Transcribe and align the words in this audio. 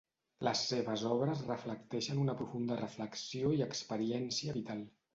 Les 0.45 0.63
seves 0.69 1.03
obres 1.09 1.43
reflecteixen 1.51 2.23
una 2.23 2.37
profunda 2.41 2.81
reflexió 2.83 3.55
i 3.61 3.65
experiència 3.71 4.61
vital. 4.61 4.87